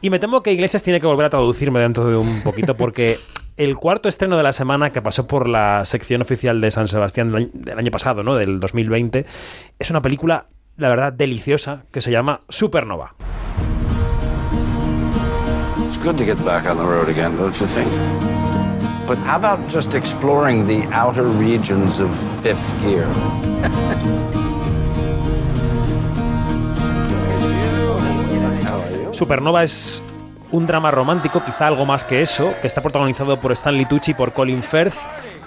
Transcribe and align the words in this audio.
Y 0.00 0.10
me 0.10 0.18
temo 0.18 0.42
que 0.42 0.52
Iglesias 0.52 0.82
tiene 0.82 1.00
que 1.00 1.06
volver 1.06 1.26
a 1.26 1.30
traducirme 1.30 1.80
dentro 1.80 2.08
de 2.08 2.16
un 2.16 2.42
poquito 2.42 2.76
porque 2.76 3.18
el 3.56 3.76
cuarto 3.76 4.08
estreno 4.08 4.36
de 4.36 4.44
la 4.44 4.52
semana 4.52 4.90
que 4.90 5.02
pasó 5.02 5.26
por 5.26 5.48
la 5.48 5.84
sección 5.84 6.22
oficial 6.22 6.60
de 6.60 6.70
San 6.70 6.86
Sebastián 6.86 7.32
del 7.52 7.78
año, 7.78 7.90
pasado, 7.90 8.22
¿no? 8.22 8.36
Del 8.36 8.60
2020, 8.60 9.26
es 9.78 9.90
una 9.90 10.00
película, 10.00 10.46
la 10.76 10.88
verdad, 10.88 11.12
deliciosa 11.12 11.82
que 11.90 12.00
se 12.00 12.12
llama 12.12 12.40
Supernova. 12.48 13.14
It's 15.84 15.98
good 16.04 16.16
to 16.16 16.24
get 16.24 16.38
back 16.44 16.66
on 16.66 16.76
the 16.76 16.84
road 16.84 17.08
again, 17.08 17.36
don't 17.36 17.58
you 17.58 17.66
think? 17.66 17.88
But 19.08 19.18
how 19.18 19.36
about 19.36 19.58
just 19.68 19.96
exploring 19.96 20.66
the 20.66 20.86
outer 20.92 21.24
regions 21.24 21.98
of 21.98 22.10
fifth 22.42 22.72
gear? 22.82 23.08
Supernova 29.18 29.64
es 29.64 30.00
un 30.52 30.68
drama 30.68 30.92
romántico, 30.92 31.42
quizá 31.44 31.66
algo 31.66 31.84
más 31.84 32.04
que 32.04 32.22
eso, 32.22 32.54
que 32.60 32.68
está 32.68 32.80
protagonizado 32.80 33.40
por 33.40 33.50
Stanley 33.50 33.84
Tucci 33.84 34.12
y 34.12 34.14
por 34.14 34.32
Colin 34.32 34.62
Firth. 34.62 34.94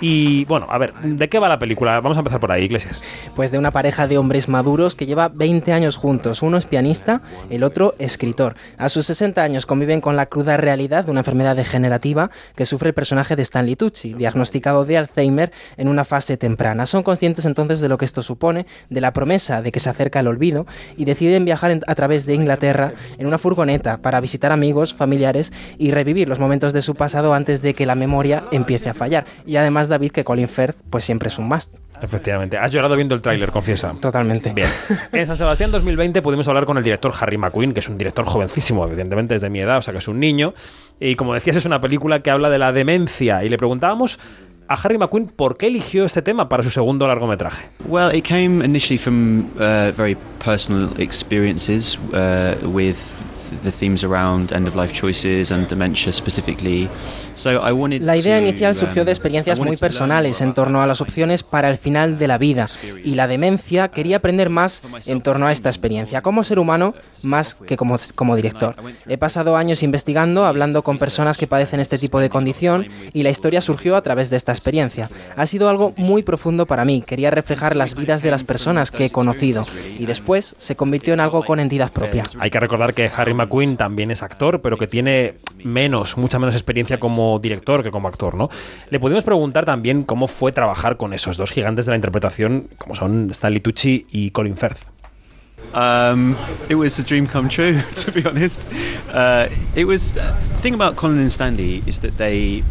Y 0.00 0.44
bueno, 0.44 0.66
a 0.70 0.78
ver, 0.78 0.94
¿de 0.94 1.28
qué 1.28 1.38
va 1.38 1.48
la 1.48 1.58
película? 1.58 2.00
Vamos 2.00 2.16
a 2.16 2.20
empezar 2.20 2.40
por 2.40 2.52
ahí, 2.52 2.64
Iglesias. 2.64 3.02
Pues 3.34 3.50
de 3.50 3.58
una 3.58 3.70
pareja 3.70 4.06
de 4.06 4.18
hombres 4.18 4.48
maduros 4.48 4.94
que 4.94 5.06
lleva 5.06 5.28
20 5.28 5.72
años 5.72 5.96
juntos. 5.96 6.42
Uno 6.42 6.56
es 6.56 6.66
pianista, 6.66 7.20
el 7.50 7.64
otro 7.64 7.94
escritor. 7.98 8.54
A 8.76 8.88
sus 8.88 9.06
60 9.06 9.42
años 9.42 9.66
conviven 9.66 10.00
con 10.00 10.16
la 10.16 10.26
cruda 10.26 10.56
realidad 10.56 11.04
de 11.04 11.10
una 11.10 11.20
enfermedad 11.20 11.56
degenerativa 11.56 12.30
que 12.54 12.66
sufre 12.66 12.90
el 12.90 12.94
personaje 12.94 13.34
de 13.36 13.42
Stanley 13.42 13.76
Tucci, 13.76 14.14
diagnosticado 14.14 14.84
de 14.84 14.98
Alzheimer 14.98 15.52
en 15.76 15.88
una 15.88 16.04
fase 16.04 16.36
temprana. 16.36 16.86
Son 16.86 17.02
conscientes 17.02 17.44
entonces 17.44 17.80
de 17.80 17.88
lo 17.88 17.98
que 17.98 18.04
esto 18.04 18.22
supone, 18.22 18.66
de 18.90 19.00
la 19.00 19.12
promesa 19.12 19.62
de 19.62 19.72
que 19.72 19.80
se 19.80 19.90
acerca 19.90 20.20
el 20.20 20.28
olvido 20.28 20.66
y 20.96 21.04
deciden 21.04 21.44
viajar 21.44 21.80
a 21.86 21.94
través 21.94 22.24
de 22.24 22.34
Inglaterra 22.34 22.92
en 23.18 23.26
una 23.26 23.38
furgoneta 23.38 23.98
para 23.98 24.20
visitar 24.20 24.52
amigos, 24.52 24.94
familiares 24.94 25.52
y 25.76 25.90
revivir 25.90 26.28
los 26.28 26.38
momentos 26.38 26.72
de 26.72 26.82
su 26.82 26.94
pasado 26.94 27.34
antes 27.34 27.62
de 27.62 27.74
que 27.74 27.86
la 27.86 27.94
memoria 27.94 28.44
empiece 28.52 28.88
a 28.88 28.94
fallar. 28.94 29.24
Y 29.44 29.56
además 29.56 29.87
David 29.88 30.12
que 30.12 30.24
Colin 30.24 30.48
Firth 30.48 30.76
pues 30.90 31.04
siempre 31.04 31.28
es 31.28 31.38
un 31.38 31.48
must. 31.48 31.74
Efectivamente. 32.00 32.56
Has 32.56 32.72
llorado 32.72 32.94
viendo 32.96 33.14
el 33.14 33.22
tráiler, 33.22 33.50
confiesa. 33.50 33.94
Totalmente. 34.00 34.52
Bien. 34.52 34.68
En 35.12 35.26
San 35.26 35.36
Sebastián 35.36 35.70
2020 35.70 36.22
pudimos 36.22 36.46
hablar 36.48 36.64
con 36.64 36.78
el 36.78 36.84
director 36.84 37.12
Harry 37.20 37.38
McQueen, 37.38 37.74
que 37.74 37.80
es 37.80 37.88
un 37.88 37.98
director 37.98 38.24
jovencísimo, 38.24 38.84
evidentemente 38.86 39.34
es 39.34 39.40
de 39.40 39.50
mi 39.50 39.60
edad, 39.60 39.78
o 39.78 39.82
sea 39.82 39.92
que 39.92 39.98
es 39.98 40.08
un 40.08 40.20
niño. 40.20 40.54
Y 41.00 41.16
como 41.16 41.34
decías, 41.34 41.56
es 41.56 41.64
una 41.64 41.80
película 41.80 42.20
que 42.20 42.30
habla 42.30 42.50
de 42.50 42.58
la 42.58 42.72
demencia. 42.72 43.42
Y 43.44 43.48
le 43.48 43.58
preguntábamos 43.58 44.18
a 44.68 44.74
Harry 44.74 44.98
McQueen 44.98 45.28
por 45.28 45.56
qué 45.56 45.66
eligió 45.66 46.04
este 46.04 46.22
tema 46.22 46.48
para 46.48 46.62
su 46.62 46.70
segundo 46.70 47.06
largometraje. 47.06 47.68
Well, 47.86 48.14
it 48.14 48.24
came 48.24 48.64
initially 48.64 48.98
from 48.98 49.46
uh, 49.56 49.90
very 49.92 50.16
personal 50.44 50.90
experiences 51.00 51.98
uh, 52.12 52.54
with 52.68 52.98
the 53.62 53.72
themes 53.72 54.04
around 54.04 54.52
end 54.52 54.66
of 54.66 54.74
life 54.74 54.92
choices 54.92 55.50
and 55.50 55.68
dementia 55.68 56.12
specifically. 56.12 56.88
So 57.34 57.62
I 57.62 57.72
wanted 57.72 58.02
La 58.02 58.16
idea 58.16 58.38
to, 58.38 58.46
inicial 58.46 58.74
surgió 58.74 59.04
de 59.04 59.10
um, 59.10 59.14
experiencias 59.14 59.60
muy 59.60 59.76
personales 59.76 60.40
en 60.40 60.54
torno 60.54 60.82
a 60.82 60.86
las 60.86 61.00
opciones 61.00 61.42
para 61.42 61.68
el 61.70 61.76
final 61.76 62.18
de 62.18 62.28
la 62.28 62.38
vida 62.38 62.66
y 63.04 63.14
la 63.14 63.26
demencia 63.26 63.88
quería 63.88 64.16
aprender 64.16 64.50
más 64.50 64.82
en 65.06 65.20
torno 65.20 65.46
a 65.46 65.52
esta 65.52 65.68
experiencia 65.68 66.22
como 66.22 66.44
ser 66.44 66.58
humano 66.58 66.94
más 67.22 67.54
que 67.54 67.76
como, 67.76 67.98
como 68.14 68.36
director. 68.36 68.74
He 69.06 69.18
pasado 69.18 69.56
años 69.56 69.82
investigando, 69.82 70.44
hablando 70.44 70.82
con 70.82 70.98
personas 70.98 71.38
que 71.38 71.46
padecen 71.46 71.80
este 71.80 71.98
tipo 71.98 72.20
de 72.20 72.30
condición 72.30 72.88
y 73.12 73.22
la 73.22 73.30
historia 73.30 73.60
surgió 73.60 73.96
a 73.96 74.02
través 74.02 74.30
de 74.30 74.36
esta 74.36 74.52
experiencia. 74.52 75.10
Ha 75.36 75.46
sido 75.46 75.68
algo 75.68 75.92
muy 75.96 76.22
profundo 76.22 76.66
para 76.66 76.84
mí, 76.84 77.02
quería 77.02 77.30
reflejar 77.30 77.76
las 77.76 77.94
vidas 77.94 78.22
de 78.22 78.30
las 78.30 78.44
personas 78.44 78.90
que 78.90 79.06
he 79.06 79.10
conocido 79.10 79.64
y 79.98 80.06
después 80.06 80.54
se 80.58 80.76
convirtió 80.76 81.14
en 81.14 81.20
algo 81.20 81.44
con 81.44 81.60
entidad 81.60 81.92
propia. 81.92 82.22
Hay 82.38 82.50
que 82.50 82.60
recordar 82.60 82.94
que 82.94 83.10
Harry 83.14 83.34
McQueen 83.38 83.76
también 83.76 84.10
es 84.10 84.22
actor, 84.22 84.60
pero 84.60 84.76
que 84.76 84.86
tiene 84.86 85.34
menos, 85.64 86.16
mucha 86.16 86.38
menos 86.38 86.54
experiencia 86.54 87.00
como 87.00 87.38
director 87.38 87.82
que 87.82 87.90
como 87.90 88.08
actor, 88.08 88.34
¿no? 88.34 88.48
Le 88.90 89.00
pudimos 89.00 89.24
preguntar 89.24 89.64
también 89.64 90.02
cómo 90.04 90.28
fue 90.28 90.52
trabajar 90.52 90.96
con 90.96 91.12
esos 91.12 91.36
dos 91.36 91.50
gigantes 91.50 91.86
de 91.86 91.92
la 91.92 91.96
interpretación, 91.96 92.68
como 92.76 92.94
son 92.94 93.30
Stanley 93.30 93.60
Tucci 93.60 94.06
y 94.10 94.30
Colin 94.30 94.56
Firth. 94.56 94.86
Um, 95.74 96.36
it 96.68 96.76
was 96.76 96.98
a 96.98 97.02
dream 97.02 97.26
come 97.26 97.48
true, 97.48 97.80
to 97.96 98.12
be 98.12 98.24
honest. 98.24 98.68
Uh, 99.10 99.48
it 99.74 99.84
was 99.84 100.12
the 100.12 100.22
thing 100.58 100.74
about 100.74 100.96
Colin 100.96 101.18
and 101.18 101.32
Stanley 101.32 101.82
is 101.86 102.00
that 102.00 102.16
they. 102.16 102.62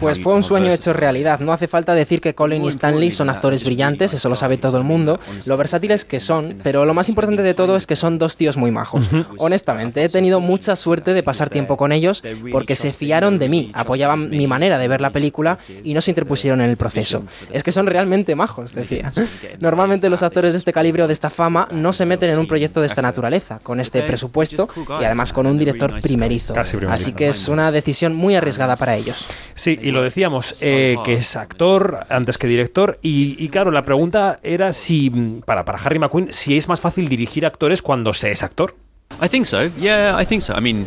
Pues 0.00 0.18
how- 0.18 0.22
fue 0.24 0.32
un 0.34 0.42
sueño 0.42 0.66
hecho 0.72 0.92
realidad. 0.92 1.40
No 1.40 1.52
hace 1.52 1.68
falta 1.68 1.94
decir 1.94 2.20
que 2.20 2.34
Colin 2.34 2.64
y 2.64 2.68
Stanley 2.68 3.10
son 3.10 3.30
actores 3.30 3.62
brillantes, 3.64 4.12
eso 4.14 4.28
lo 4.28 4.34
sabe 4.36 4.56
todo 4.56 4.76
el 4.78 4.84
mundo, 4.84 5.20
lo 5.46 5.56
versátiles 5.56 6.04
que 6.04 6.18
son, 6.18 6.58
pero 6.62 6.84
lo 6.84 6.94
más 6.94 7.08
importante 7.08 7.42
de 7.42 7.54
todo 7.54 7.76
es 7.76 7.86
que 7.86 7.94
son 7.96 8.18
dos 8.18 8.36
tíos 8.36 8.56
muy 8.56 8.70
majos. 8.70 9.08
Honestamente, 9.38 10.02
he 10.04 10.08
tenido 10.08 10.40
mucha 10.40 10.74
suerte 10.74 11.14
de 11.14 11.22
pasar 11.22 11.48
tiempo 11.50 11.76
con 11.76 11.92
ellos 11.92 12.22
porque 12.50 12.74
se 12.76 12.90
fiaron 12.92 13.38
de 13.38 13.48
mí, 13.48 13.70
apoyaban 13.74 14.30
mi 14.30 14.46
manera 14.46 14.78
de 14.78 14.88
ver 14.88 15.00
la 15.00 15.10
película 15.10 15.58
y 15.84 15.94
no 15.94 16.00
se 16.00 16.10
interpusieron 16.10 16.60
en 16.60 16.70
el 16.70 16.76
proceso. 16.76 17.24
Es 17.52 17.62
que 17.62 17.72
son 17.72 17.86
realmente 17.86 18.34
majos, 18.34 18.74
decía. 18.74 19.10
Normalmente 19.60 20.08
los 20.08 20.22
actores 20.22 20.52
de 20.52 20.58
este 20.58 20.72
calibre 20.72 21.02
o 21.02 21.06
de 21.06 21.12
esta 21.12 21.30
fama 21.30 21.68
no 21.70 21.92
se 21.92 22.06
meten 22.06 22.30
en 22.30 22.38
un 22.38 22.46
proyecto 22.48 22.80
de 22.80 22.86
esta 22.86 23.02
naturaleza, 23.02 23.60
con 23.62 23.80
este 23.80 24.00
presupuesto 24.02 24.66
y 25.00 25.04
además 25.04 25.32
con 25.32 25.46
un 25.46 25.58
director 25.58 26.00
primerizo. 26.08 26.54
Casi 26.54 26.76
primerizo. 26.76 27.02
Así 27.02 27.12
que 27.12 27.28
es 27.28 27.48
una 27.48 27.70
decisión 27.72 28.14
muy 28.14 28.34
arriesgada 28.34 28.76
para 28.76 28.96
ellos. 28.96 29.26
Sí, 29.54 29.78
y 29.80 29.90
lo 29.90 30.02
decíamos, 30.02 30.58
eh, 30.60 30.96
que 31.04 31.14
es 31.14 31.36
actor 31.36 32.06
antes 32.08 32.38
que 32.38 32.46
director. 32.46 32.98
Y, 33.02 33.42
y 33.42 33.48
claro, 33.48 33.70
la 33.70 33.84
pregunta 33.84 34.38
era 34.42 34.72
si, 34.72 35.10
para, 35.44 35.64
para 35.64 35.78
Harry 35.78 35.98
McQueen, 35.98 36.32
si 36.32 36.56
es 36.56 36.68
más 36.68 36.80
fácil 36.80 37.08
dirigir 37.08 37.46
actores 37.46 37.82
cuando 37.82 38.12
se 38.12 38.30
es 38.30 38.42
actor. 38.42 38.74
I 39.22 39.28
think 39.28 39.46
so. 39.46 39.68
Yeah, 39.78 40.20
I 40.20 40.26
think 40.26 40.42
so. 40.42 40.54
I 40.56 40.60
mean, 40.60 40.86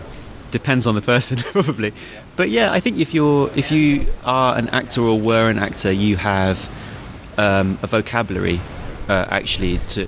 depends 0.51 0.85
on 0.85 0.95
the 0.95 1.01
person 1.01 1.37
probably, 1.51 1.93
but 2.35 2.49
yeah, 2.49 2.71
I 2.71 2.79
think 2.79 2.99
if 2.99 3.13
you're 3.13 3.49
if 3.55 3.71
you 3.71 4.05
are 4.23 4.57
an 4.57 4.69
actor 4.69 5.01
or 5.01 5.19
were 5.19 5.49
an 5.49 5.59
actor, 5.59 5.91
you 5.91 6.17
have 6.17 6.69
um, 7.37 7.77
a 7.81 7.87
vocabulary. 7.87 8.59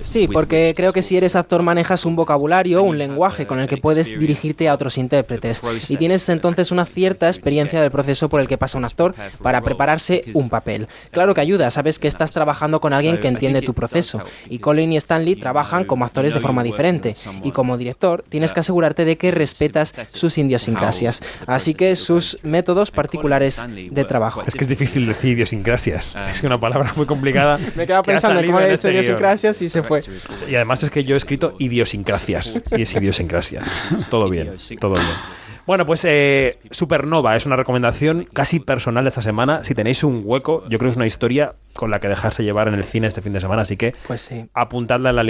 Sí, 0.02 0.22
with 0.22 0.32
porque 0.32 0.74
creo 0.76 0.92
que 0.92 1.02
si 1.02 1.16
eres 1.16 1.36
actor 1.36 1.62
manejas 1.62 2.04
un 2.04 2.16
vocabulario, 2.16 2.82
un 2.82 2.98
lenguaje 2.98 3.46
con 3.46 3.58
el 3.60 3.68
que 3.68 3.76
puedes 3.76 4.06
dirigirte 4.06 4.68
a 4.68 4.74
otros 4.74 4.98
intérpretes 4.98 5.60
y 5.88 5.96
tienes 5.96 6.28
entonces 6.28 6.70
una 6.70 6.84
cierta 6.84 7.28
experiencia 7.28 7.80
del 7.80 7.90
proceso 7.90 8.28
por 8.28 8.40
el 8.40 8.48
que 8.48 8.58
pasa 8.58 8.78
un 8.78 8.84
actor 8.84 9.14
para 9.42 9.60
prepararse 9.60 10.24
un 10.34 10.48
papel. 10.48 10.88
Claro 11.10 11.34
que 11.34 11.40
ayuda, 11.40 11.70
sabes 11.70 11.98
que 11.98 12.08
estás 12.08 12.32
trabajando 12.32 12.80
con 12.80 12.92
alguien 12.92 13.18
que 13.18 13.28
entiende 13.28 13.62
tu 13.62 13.74
proceso 13.74 14.22
y 14.48 14.58
Colin 14.58 14.92
y 14.92 14.96
Stanley 14.96 15.36
trabajan 15.36 15.84
como 15.84 16.04
actores 16.04 16.34
de 16.34 16.40
forma 16.40 16.62
diferente 16.62 17.14
y 17.42 17.50
como 17.52 17.76
director 17.76 18.24
tienes 18.28 18.52
que 18.52 18.60
asegurarte 18.60 19.04
de 19.04 19.16
que 19.16 19.30
respetas 19.30 19.94
sus 20.08 20.36
idiosincrasias, 20.38 21.22
así 21.46 21.74
que 21.74 21.96
sus 21.96 22.38
métodos 22.42 22.90
particulares 22.90 23.60
de 23.90 24.04
trabajo. 24.04 24.44
Es 24.46 24.54
que 24.54 24.64
es 24.64 24.68
difícil 24.68 25.06
decir 25.06 25.32
idiosincrasias. 25.32 26.14
Es 26.30 26.42
una 26.42 26.58
palabra 26.58 26.92
muy 26.96 27.06
complicada. 27.06 27.58
Me 27.76 27.86
quedaba 27.86 28.02
que 28.02 28.10
ha 28.10 28.14
pensando 28.14 28.42
cómo 28.44 28.60
le 28.60 28.66
he 28.66 28.74
hecho 28.74 28.88
este. 28.88 28.91
Idiosincrasias 28.92 29.62
y 29.62 29.68
se 29.68 29.82
fue. 29.82 30.00
Y 30.48 30.54
además 30.54 30.82
es 30.82 30.90
que 30.90 31.04
yo 31.04 31.14
he 31.14 31.18
escrito 31.18 31.54
idiosincrasias. 31.58 32.60
Y 32.76 32.82
es 32.82 32.94
idiosincrasias. 32.94 34.08
Todo 34.10 34.28
bien, 34.28 34.54
todo 34.80 34.94
bien. 34.94 35.06
Bueno, 35.64 35.86
pues 35.86 36.04
eh, 36.08 36.58
Supernova 36.72 37.36
es 37.36 37.46
una 37.46 37.54
recomendación 37.54 38.28
casi 38.32 38.58
personal 38.58 39.04
de 39.04 39.08
esta 39.08 39.22
semana. 39.22 39.62
Si 39.62 39.76
tenéis 39.76 40.02
un 40.02 40.22
hueco, 40.24 40.64
yo 40.68 40.76
creo 40.78 40.88
que 40.88 40.90
es 40.90 40.96
una 40.96 41.06
historia 41.06 41.52
con 41.74 41.88
la 41.92 42.00
que 42.00 42.08
dejarse 42.08 42.42
llevar 42.42 42.66
en 42.66 42.74
el 42.74 42.82
cine 42.82 43.06
este 43.06 43.22
fin 43.22 43.32
de 43.32 43.40
semana. 43.40 43.62
Así 43.62 43.76
que 43.76 43.94
Pues 44.08 44.22
sí. 44.22 44.46
apuntadla 44.54 45.10
en 45.10 45.16
la 45.16 45.20